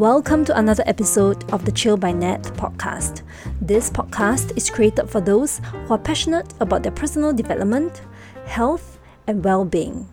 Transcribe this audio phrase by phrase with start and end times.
[0.00, 3.20] Welcome to another episode of the Chill by Nat podcast.
[3.60, 8.00] This podcast is created for those who are passionate about their personal development,
[8.46, 10.08] health, and well being.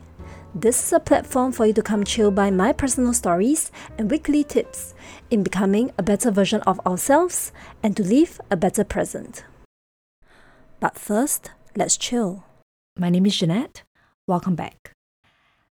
[0.54, 4.44] This is a platform for you to come chill by my personal stories and weekly
[4.44, 4.94] tips
[5.32, 9.46] in becoming a better version of ourselves and to live a better present.
[10.82, 12.44] But first, let's chill.
[13.00, 13.84] My name is Jeanette.
[14.28, 14.97] Welcome back.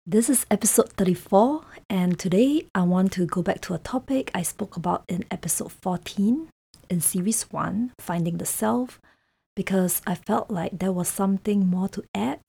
[0.07, 4.41] This is episode 34, and today I want to go back to a topic I
[4.41, 6.49] spoke about in episode 14
[6.89, 8.99] in series 1, Finding the Self,
[9.55, 12.39] because I felt like there was something more to add,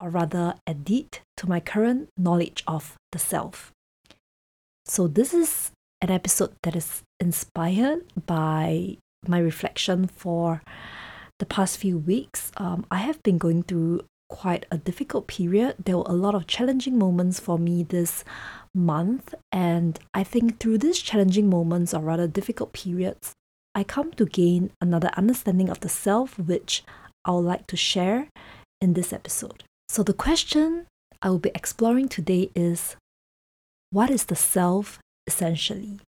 [0.00, 3.70] or rather, edit to my current knowledge of the self.
[4.86, 8.96] So, this is an episode that is inspired by
[9.28, 10.62] my reflection for
[11.38, 12.50] the past few weeks.
[12.56, 15.76] Um, I have been going through quite a difficult period.
[15.84, 18.24] There were a lot of challenging moments for me this
[18.74, 23.32] month, and I think through these challenging moments, or rather difficult periods,
[23.74, 26.84] I come to gain another understanding of the self, which
[27.24, 28.28] I would like to share
[28.80, 29.64] in this episode.
[29.88, 30.86] So, the question
[31.22, 32.96] I will be exploring today is
[33.90, 36.00] what is the self essentially?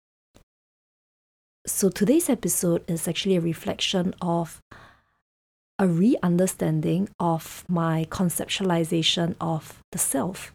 [1.66, 4.60] So, today's episode is actually a reflection of
[5.78, 10.52] a re understanding of my conceptualization of the self.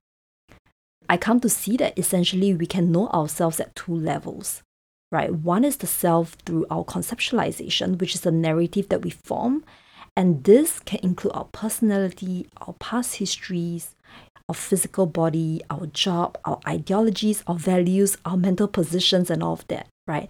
[1.08, 4.64] I come to see that essentially we can know ourselves at two levels,
[5.12, 5.34] right?
[5.34, 9.64] One is the self through our conceptualization, which is the narrative that we form.
[10.16, 13.96] And this can include our personality, our past histories,
[14.50, 19.68] our physical body, our job, our ideologies, our values, our mental positions, and all of
[19.68, 20.30] that, right?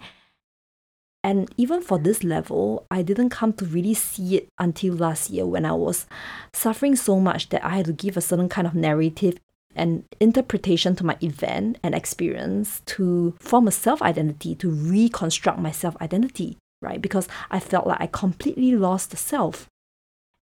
[1.23, 5.45] And even for this level, I didn't come to really see it until last year
[5.45, 6.07] when I was
[6.53, 9.37] suffering so much that I had to give a certain kind of narrative
[9.75, 15.71] and interpretation to my event and experience to form a self identity, to reconstruct my
[15.71, 17.01] self identity, right?
[17.01, 19.67] Because I felt like I completely lost the self.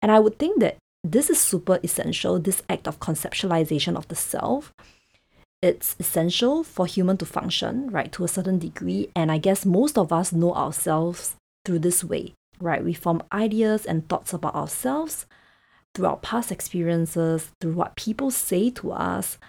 [0.01, 4.15] And I would think that this is super essential, this act of conceptualization of the
[4.15, 4.73] self,
[5.65, 9.09] it's essential for human to function, right, to a certain degree.
[9.15, 12.83] And I guess most of us know ourselves through this way, right?
[12.83, 15.25] We form ideas and thoughts about ourselves
[15.95, 19.39] through our past experiences, through what people say to us.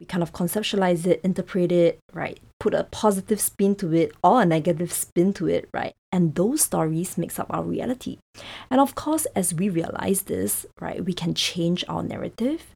[0.00, 2.40] We kind of conceptualize it, interpret it, right?
[2.58, 5.92] Put a positive spin to it or a negative spin to it, right?
[6.10, 8.16] And those stories makes up our reality.
[8.70, 12.74] And of course, as we realize this, right, we can change our narrative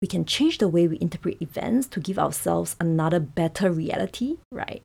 [0.00, 4.82] we can change the way we interpret events to give ourselves another better reality, right?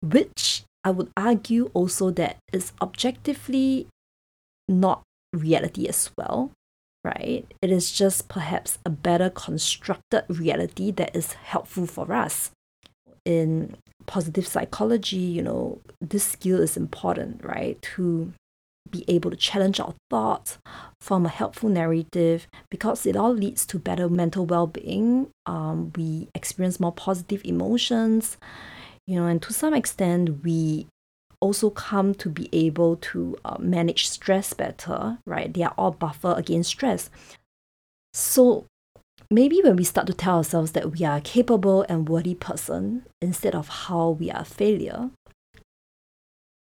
[0.00, 3.86] Which I would argue also that is objectively
[4.68, 5.02] not
[5.32, 6.50] reality as well,
[7.04, 7.46] right?
[7.62, 12.50] It is just perhaps a better constructed reality that is helpful for us.
[13.24, 13.76] In
[14.06, 17.80] positive psychology, you know, this skill is important, right?
[17.94, 18.32] To
[18.90, 20.58] be able to challenge our thoughts,
[21.00, 25.28] form a helpful narrative, because it all leads to better mental well being.
[25.46, 28.36] Um, we experience more positive emotions,
[29.06, 30.86] you know, and to some extent, we
[31.40, 35.52] also come to be able to uh, manage stress better, right?
[35.52, 37.10] They are all buffer against stress.
[38.14, 38.66] So
[39.30, 43.04] maybe when we start to tell ourselves that we are a capable and worthy person
[43.20, 45.10] instead of how we are a failure,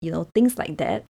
[0.00, 1.04] you know, things like that,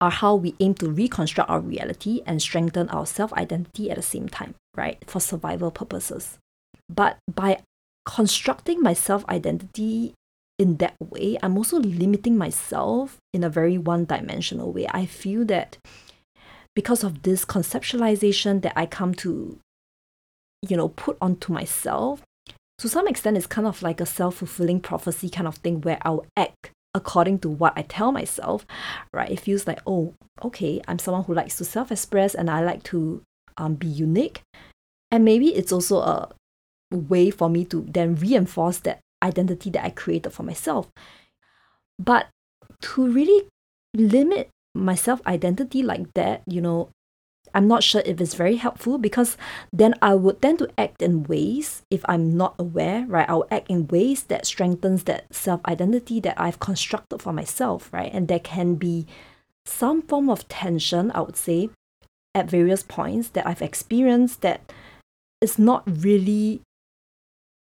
[0.00, 4.02] are how we aim to reconstruct our reality and strengthen our self identity at the
[4.02, 4.98] same time, right?
[5.06, 6.38] For survival purposes.
[6.88, 7.60] But by
[8.04, 10.14] constructing my self identity
[10.58, 14.86] in that way, I'm also limiting myself in a very one dimensional way.
[14.90, 15.78] I feel that
[16.74, 19.58] because of this conceptualization that I come to,
[20.68, 22.22] you know, put onto myself,
[22.78, 25.98] to some extent, it's kind of like a self fulfilling prophecy kind of thing where
[26.02, 28.66] I'll act according to what I tell myself,
[29.12, 29.30] right?
[29.30, 32.82] It feels like, oh, okay, I'm someone who likes to self express and I like
[32.84, 33.22] to
[33.58, 34.40] um, be unique.
[35.10, 36.30] And maybe it's also a
[36.90, 40.88] way for me to then reinforce that identity that I created for myself.
[41.98, 42.28] But
[42.80, 43.46] to really
[43.94, 46.88] limit my self identity like that, you know,
[47.56, 49.38] I'm not sure if it's very helpful because
[49.72, 53.28] then I would tend to act in ways, if I'm not aware, right?
[53.30, 58.12] I'll act in ways that strengthens that self identity that I've constructed for myself, right?
[58.12, 59.06] And there can be
[59.64, 61.70] some form of tension, I would say,
[62.34, 64.70] at various points that I've experienced that
[65.40, 66.60] is not really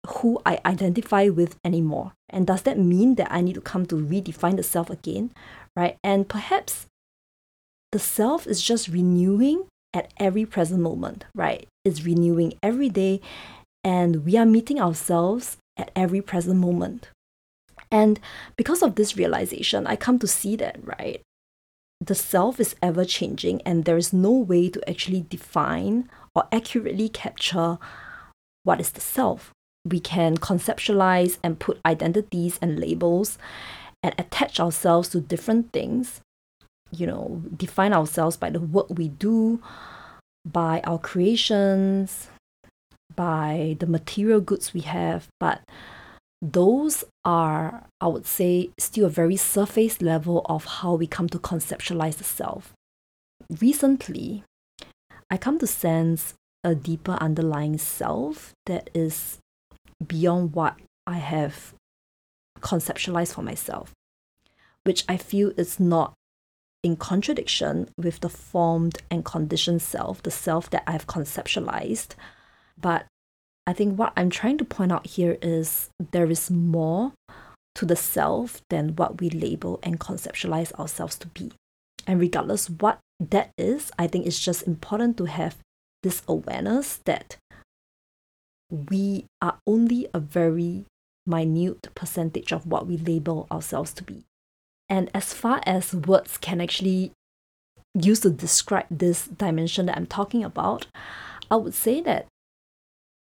[0.07, 2.13] who I identify with anymore.
[2.29, 5.33] And does that mean that I need to come to redefine the self again,
[5.75, 5.99] right?
[6.05, 6.87] And perhaps
[7.91, 11.67] the self is just renewing at every present moment, right?
[11.85, 13.21] It's renewing every day,
[13.83, 17.09] and we are meeting ourselves at every present moment.
[17.91, 18.21] And
[18.57, 21.23] because of this realization, I come to see that, right?
[22.01, 27.09] The self is ever changing, and there is no way to actually define or accurately
[27.09, 27.79] capture
[28.63, 29.53] what is the self.
[29.85, 33.39] We can conceptualize and put identities and labels
[34.03, 36.21] and attach ourselves to different things,
[36.91, 39.61] you know, define ourselves by the work we do,
[40.45, 42.29] by our creations,
[43.15, 45.61] by the material goods we have, but
[46.43, 51.39] those are, I would say, still a very surface level of how we come to
[51.39, 52.73] conceptualize the self.
[53.61, 54.45] Recently,
[55.31, 56.35] I come to sense
[56.65, 59.39] a deeper underlying self that is
[60.07, 60.77] beyond what
[61.07, 61.75] I have
[62.61, 63.93] conceptualized for myself,
[64.85, 66.15] which I feel is not
[66.83, 72.15] in contradiction with the formed and conditioned self, the self that I've conceptualized.
[72.81, 73.07] But
[73.67, 77.13] I think what I'm trying to point out here is there is more
[77.75, 81.53] to the self than what we label and conceptualize ourselves to be.
[82.07, 85.59] And regardless what that is, I think it's just important to have
[86.03, 87.37] this awareness that
[88.71, 90.87] we are only a very
[91.27, 94.25] minute percentage of what we label ourselves to be.
[94.91, 97.13] And as far as words can actually
[97.95, 100.89] use to describe this dimension that I'm talking about,
[101.51, 102.27] I would say that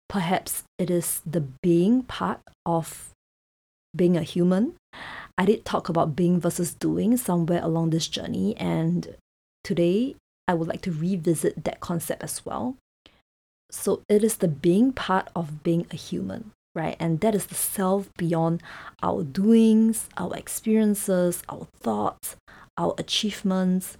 [0.09, 3.11] perhaps it is the being part of
[3.95, 4.73] being a human.
[5.37, 9.15] I did talk about being versus doing somewhere along this journey, and
[9.63, 10.15] today
[10.47, 12.75] I would like to revisit that concept as well.
[13.71, 16.95] So it is the being part of being a human, right?
[16.99, 18.61] And that is the self beyond
[19.01, 22.35] our doings, our experiences, our thoughts,
[22.77, 23.97] our achievements,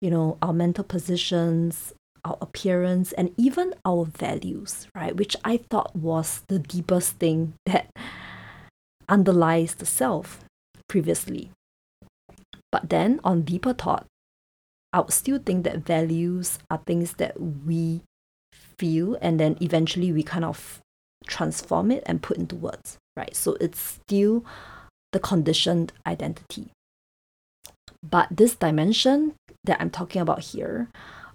[0.00, 1.92] you know, our mental positions,
[2.24, 5.16] our appearance, and even our values, right?
[5.16, 7.90] Which I thought was the deepest thing that
[9.08, 10.44] underlies the self
[10.88, 11.50] previously.
[12.72, 14.06] But then on deeper thought,
[14.92, 18.02] I would still think that values are things that we
[18.78, 20.80] feel and then eventually we kind of
[21.26, 23.34] transform it and put into words, right?
[23.34, 24.44] So it's still
[25.12, 26.70] the conditioned identity.
[28.02, 29.34] But this dimension
[29.64, 30.88] that I'm talking about here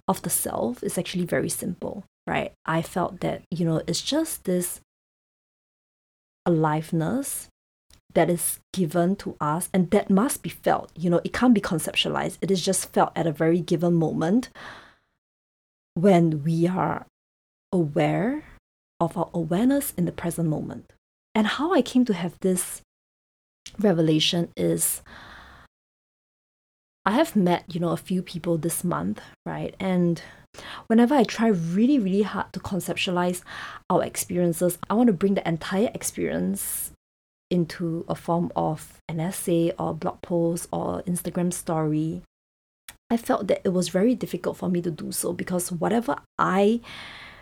[0.08, 2.52] of the self is actually very simple, right?
[2.64, 4.80] I felt that, you know, it's just this
[6.44, 7.48] aliveness
[8.14, 10.90] that is given to us and that must be felt.
[10.96, 12.38] You know, it can't be conceptualized.
[12.40, 14.48] It is just felt at a very given moment
[15.94, 17.06] when we are
[17.72, 18.44] aware
[19.00, 20.92] of our awareness in the present moment.
[21.34, 22.80] And how I came to have this
[23.78, 25.02] revelation is
[27.04, 29.74] I have met, you know, a few people this month, right?
[29.78, 30.20] And
[30.88, 33.42] whenever I try really, really hard to conceptualize
[33.88, 36.92] our experiences, I want to bring the entire experience
[37.50, 42.22] into a form of an essay or blog post or Instagram story,
[43.10, 46.80] I felt that it was very difficult for me to do so because whatever I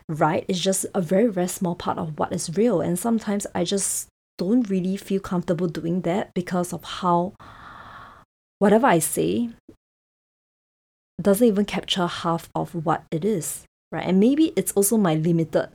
[0.09, 2.81] write is just a very, very small part of what is real.
[2.81, 7.35] And sometimes I just don't really feel comfortable doing that because of how
[8.59, 9.51] whatever I say
[11.21, 14.07] doesn't even capture half of what it is, right?
[14.07, 15.69] And maybe it's also my limited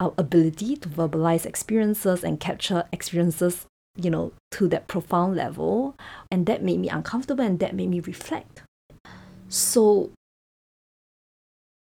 [0.00, 5.96] our ability to verbalize experiences and capture experiences, you know, to that profound level.
[6.30, 8.62] And that made me uncomfortable and that made me reflect.
[9.48, 10.10] So,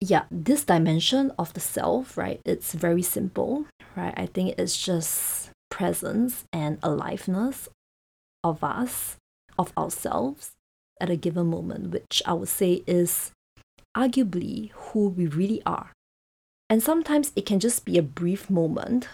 [0.02, 3.66] yeah, this dimension of the self, right, it's very simple,
[3.96, 4.14] right?
[4.16, 7.70] I think it's just presence and aliveness
[8.44, 9.18] of us,
[9.58, 10.52] of ourselves
[11.02, 13.32] at a given moment, which I would say is
[13.96, 15.92] arguably who we really are
[16.70, 19.08] and sometimes it can just be a brief moment,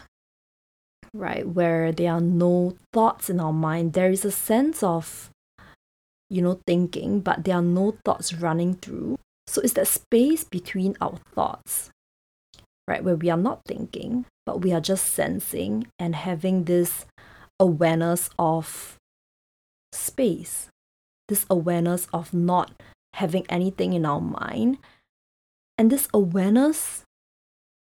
[1.13, 3.93] right, where there are no thoughts in our mind.
[3.93, 5.29] There is a sense of,
[6.29, 9.17] you know, thinking, but there are no thoughts running through.
[9.47, 11.91] So it's that space between our thoughts,
[12.87, 17.05] right, where we are not thinking, but we are just sensing and having this
[17.59, 18.97] awareness of
[19.93, 20.69] space,
[21.27, 22.71] this awareness of not
[23.13, 24.77] having anything in our mind.
[25.77, 27.03] And this awareness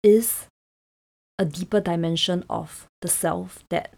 [0.03, 0.47] is
[1.39, 3.95] a deeper dimension of the self that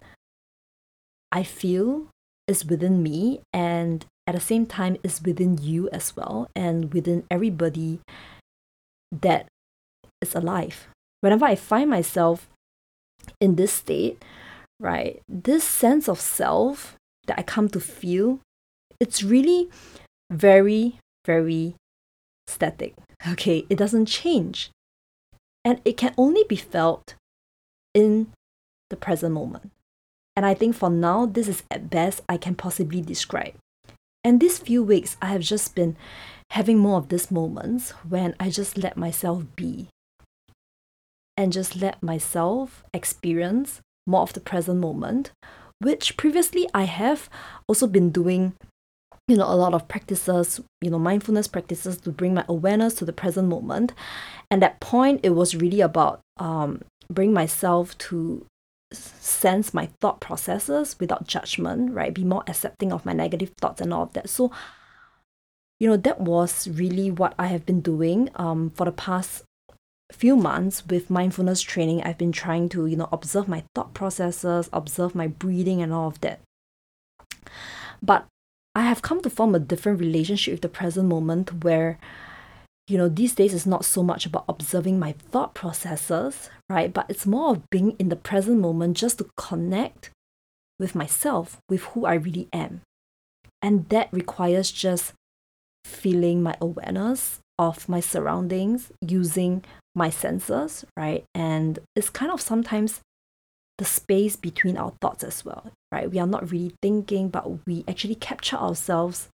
[1.30, 2.08] I feel
[2.46, 7.24] is within me and at the same time is within you as well and within
[7.30, 8.00] everybody
[9.10, 9.46] that
[10.20, 10.88] is alive.
[11.20, 12.48] Whenever I find myself
[13.40, 14.22] in this state,
[14.80, 16.96] right, this sense of self
[17.26, 18.40] that I come to feel,
[18.98, 19.68] it's really
[20.30, 21.74] very, very
[22.46, 22.94] static.
[23.24, 24.72] Okay, it doesn't change
[25.64, 27.14] and it can only be felt
[27.94, 28.32] in
[28.90, 29.70] the present moment.
[30.36, 33.54] And I think for now, this is at best I can possibly describe.
[34.24, 35.96] And these few weeks, I have just been
[36.50, 39.88] having more of these moments when I just let myself be
[41.36, 45.32] and just let myself experience more of the present moment,
[45.80, 47.28] which previously I have
[47.68, 48.54] also been doing
[49.28, 53.04] you know a lot of practices you know mindfulness practices to bring my awareness to
[53.04, 53.92] the present moment
[54.50, 58.44] and that point it was really about um bring myself to
[58.94, 62.14] sense my thought processes without judgment right?
[62.14, 64.28] Be more accepting of my negative thoughts and all of that.
[64.28, 64.50] So
[65.80, 69.42] you know that was really what i have been doing um for the past
[70.12, 74.68] few months with mindfulness training, I've been trying to, you know, observe my thought processes,
[74.72, 76.40] observe my breathing and all of that.
[78.02, 78.26] But
[78.74, 81.98] I have come to form a different relationship with the present moment where,
[82.92, 86.92] you know, these days it's not so much about observing my thought processes, right?
[86.92, 90.10] But it's more of being in the present moment just to connect
[90.78, 92.82] with myself, with who I really am.
[93.62, 95.14] And that requires just
[95.86, 101.24] feeling my awareness of my surroundings using my senses, right?
[101.34, 103.00] And it's kind of sometimes
[103.78, 106.10] the space between our thoughts as well, right?
[106.10, 109.28] We are not really thinking, but we actually capture ourselves,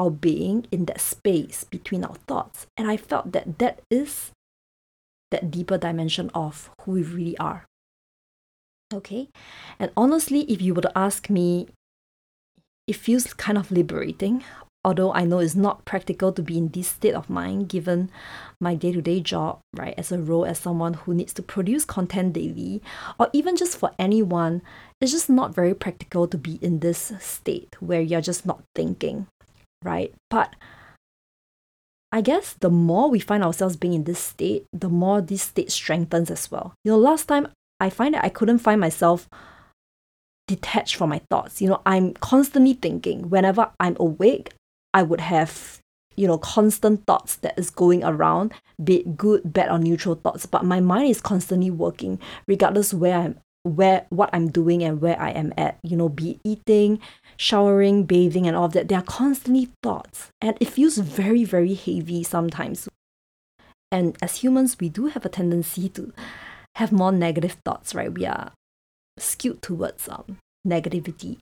[0.00, 2.66] our being in that space between our thoughts.
[2.76, 4.32] And I felt that that is
[5.30, 7.66] that deeper dimension of who we really are.
[8.92, 9.28] Okay.
[9.78, 11.68] And honestly, if you were to ask me,
[12.88, 14.42] it feels kind of liberating
[14.84, 18.10] although I know it's not practical to be in this state of mind given
[18.60, 21.84] my day to day job, right, as a role as someone who needs to produce
[21.84, 22.82] content daily,
[23.18, 24.62] or even just for anyone,
[25.00, 29.26] it's just not very practical to be in this state where you're just not thinking,
[29.84, 30.12] right?
[30.28, 30.54] But
[32.12, 35.70] I guess the more we find ourselves being in this state, the more this state
[35.70, 36.74] strengthens as well.
[36.84, 39.28] You know, last time I find that I couldn't find myself
[40.48, 41.62] detached from my thoughts.
[41.62, 43.30] You know, I'm constantly thinking.
[43.30, 44.52] Whenever I'm awake,
[44.92, 45.80] I would have
[46.16, 50.44] you know constant thoughts that is going around be it good bad or neutral thoughts
[50.44, 55.20] but my mind is constantly working regardless where i'm where what i'm doing and where
[55.20, 56.98] i am at you know be eating
[57.36, 60.30] showering bathing and all of that there are constantly thoughts.
[60.42, 62.86] And it feels very very heavy sometimes.
[63.90, 66.12] And as humans we do have a tendency to
[66.74, 68.12] have more negative thoughts right?
[68.12, 68.52] We are
[69.18, 70.36] skewed towards um,
[70.66, 71.38] negativity.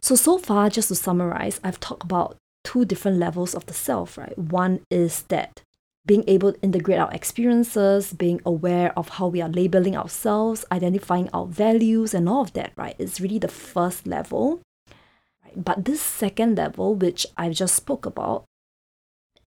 [0.00, 4.18] So, so far, just to summarize, I've talked about two different levels of the self,
[4.18, 4.36] right?
[4.36, 5.62] One is that
[6.04, 11.28] being able to integrate our experiences, being aware of how we are labeling ourselves, identifying
[11.32, 12.96] our values, and all of that, right?
[12.98, 14.60] It's really the first level.
[15.54, 18.44] But this second level, which I've just spoke about,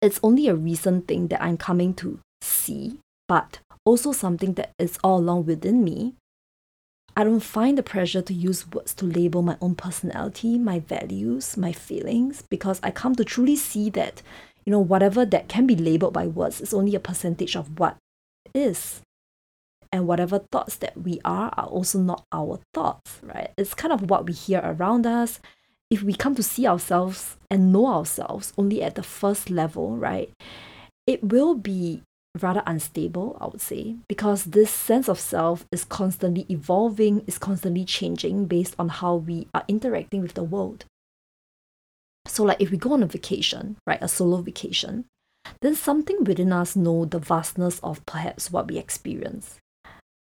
[0.02, 5.00] it's only a recent thing that I'm coming to see, but also something that is
[5.04, 6.14] all along within me
[7.16, 11.56] I don't find the pressure to use words to label my own personality, my values,
[11.56, 14.24] my feelings, because I come to truly see that,
[14.66, 17.98] you know, whatever that can be labeled by words is only a percentage of what
[18.54, 19.02] is.
[19.92, 23.52] And whatever thoughts that we are are also not our thoughts, right?
[23.58, 25.40] It's kind of what we hear around us.
[25.92, 30.32] If we come to see ourselves and know ourselves only at the first level, right?
[31.06, 32.02] It will be
[32.42, 37.86] rather unstable, I would say, because this sense of self is constantly evolving, is constantly
[37.86, 40.86] changing based on how we are interacting with the world.
[42.26, 45.06] So, like if we go on a vacation, right, a solo vacation,
[45.62, 49.60] then something within us know the vastness of perhaps what we experience.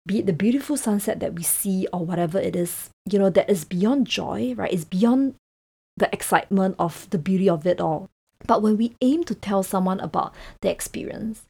[0.05, 3.51] Be it the beautiful sunset that we see or whatever it is, you know, that
[3.51, 4.73] is beyond joy, right?
[4.73, 5.35] It's beyond
[5.97, 8.09] the excitement of the beauty of it all.
[8.47, 11.45] But when we aim to tell someone about the experience,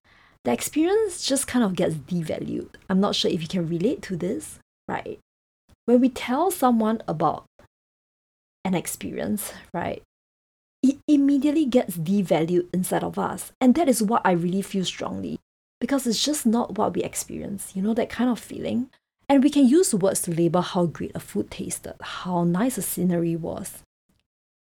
[0.45, 2.69] the experience just kind of gets devalued.
[2.89, 5.19] I'm not sure if you can relate to this, right?
[5.87, 7.45] When we tell someone about
[8.65, 10.03] an experience, right,
[11.09, 13.53] immediately gets devalued inside of us.
[13.61, 15.39] And that is what I really feel strongly
[15.81, 18.89] because it's just not what we experience, you know, that kind of feeling.
[19.29, 22.83] And we can use words to label how great a food tasted, how nice a
[22.83, 23.83] scenery was.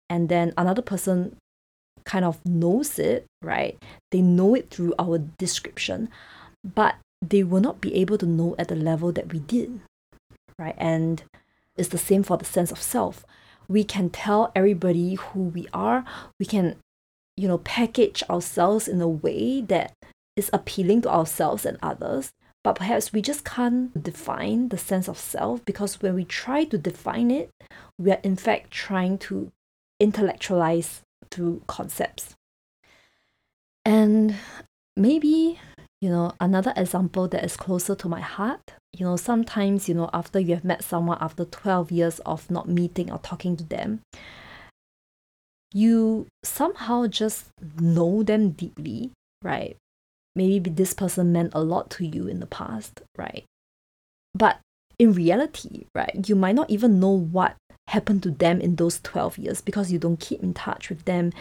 [0.09, 1.35] And then another person
[2.05, 3.77] kind of knows it, right?
[4.11, 6.09] They know it through our description,
[6.63, 9.79] but they will not be able to know at the level that we did,
[10.57, 10.75] right?
[10.77, 11.23] And
[11.75, 13.25] it's the same for the sense of self.
[13.67, 16.05] We can tell everybody who we are,
[16.39, 16.77] we can,
[17.35, 19.93] you know, package ourselves in a way that
[20.35, 22.31] is appealing to ourselves and others,
[22.63, 26.77] but perhaps we just can't define the sense of self because when we try to
[26.77, 27.51] define it,
[27.97, 29.51] we are in fact trying to
[29.99, 32.35] intellectualize through concepts.
[33.85, 34.35] And
[34.97, 35.59] maybe,
[36.05, 40.11] You know, another example that is closer to my heart, you know, sometimes, you know,
[40.13, 44.01] after you have met someone after 12 years of not meeting or talking to them,
[45.73, 47.45] you somehow just
[47.79, 49.77] know them deeply, right?
[50.35, 53.45] Maybe this person meant a lot to you in the past, right?
[54.35, 54.59] But
[54.99, 57.55] in reality, right, you might not even know what
[57.87, 61.31] happened to them in those 12 years because you don't keep in touch with them.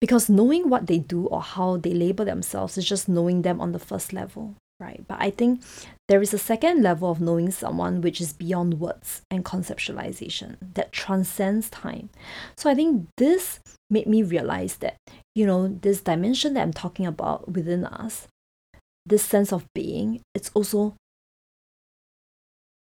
[0.00, 3.72] Because knowing what they do or how they label themselves is just knowing them on
[3.72, 5.04] the first level, right?
[5.06, 5.60] But I think
[6.08, 10.92] there is a second level of knowing someone which is beyond words and conceptualization that
[10.92, 12.08] transcends time.
[12.56, 14.96] So I think this made me realize that,
[15.34, 18.26] you know, this dimension that I'm talking about within us,
[19.04, 20.94] this sense of being, it's also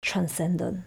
[0.01, 0.85] transcendent.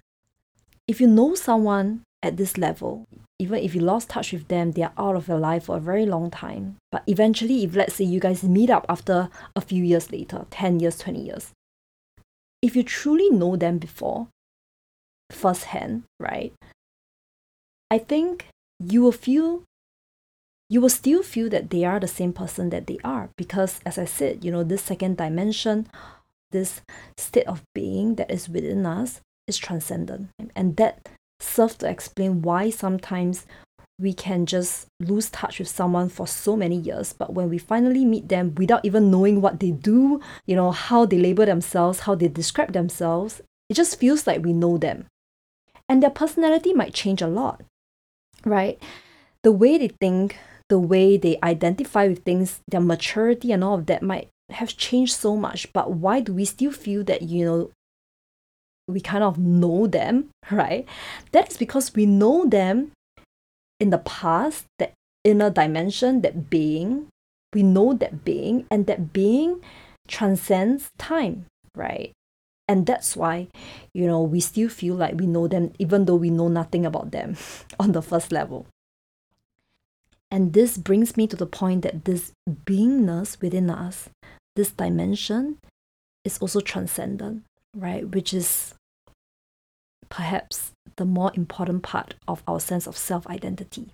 [0.87, 3.05] If you know someone at this level,
[3.39, 5.81] even if you lost touch with them, they are out of your life for a
[5.81, 6.77] very long time.
[6.91, 10.79] But eventually, if let's say you guys meet up after a few years later 10
[10.79, 11.51] years, 20 years
[12.65, 14.27] if you truly know them before,
[15.31, 16.51] firsthand, right?
[17.91, 18.47] I think
[18.79, 19.63] you will feel
[20.67, 23.97] you will still feel that they are the same person that they are because as
[23.99, 25.87] i said you know this second dimension
[26.51, 26.81] this
[27.17, 31.07] state of being that is within us is transcendent and that
[31.39, 33.45] serves to explain why sometimes
[33.99, 38.03] we can just lose touch with someone for so many years but when we finally
[38.03, 42.13] meet them without even knowing what they do you know how they label themselves how
[42.15, 45.07] they describe themselves it just feels like we know them.
[45.89, 47.63] And their personality might change a lot
[48.45, 48.81] right?
[49.43, 50.37] The way they think
[50.67, 55.13] the way they identify with things their maturity and all of that might have changed
[55.15, 57.71] so much but why do we still feel that you know
[58.87, 60.87] we kind of know them right
[61.31, 62.91] that's because we know them
[63.79, 67.07] in the past, that inner dimension, that being,
[67.53, 69.61] we know that being, and that being
[70.07, 72.11] transcends time, right?
[72.67, 73.47] And that's why,
[73.93, 77.11] you know, we still feel like we know them, even though we know nothing about
[77.11, 77.37] them
[77.79, 78.65] on the first level.
[80.31, 84.09] And this brings me to the point that this beingness within us,
[84.55, 85.59] this dimension,
[86.23, 87.43] is also transcendent,
[87.75, 88.07] right?
[88.07, 88.73] Which is
[90.09, 93.89] perhaps the more important part of our sense of self identity.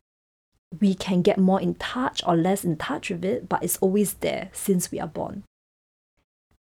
[0.80, 4.14] We can get more in touch or less in touch with it, but it's always
[4.16, 5.44] there since we are born.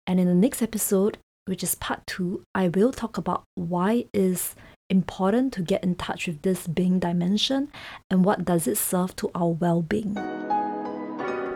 [0.07, 4.55] And in the next episode, which is part two, I will talk about why is
[4.89, 7.71] important to get in touch with this being dimension
[8.11, 10.15] and what does it serve to our well-being.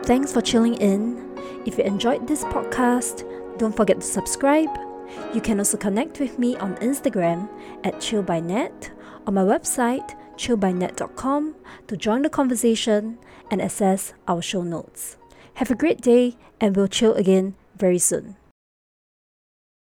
[0.03, 1.23] Thanks for chilling in.
[1.65, 4.86] If you enjoyed this podcast, don't forget to subscribe
[5.33, 7.49] you can also connect with me on Instagram
[7.83, 8.91] at chillbynat,
[9.25, 11.55] on my website chillbynat.com
[11.87, 13.17] to join the conversation
[13.51, 15.17] and access our show notes.
[15.55, 18.37] Have a great day and we'll chill again very soon.